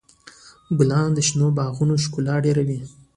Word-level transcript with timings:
ګلان 0.77 1.09
د 1.13 1.19
شنو 1.27 1.47
باغونو 1.57 1.93
ښکلا 2.03 2.35
ډېروي. 2.45 2.79